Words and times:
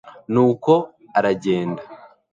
nuko 0.31 0.73
aragenda 1.17 1.83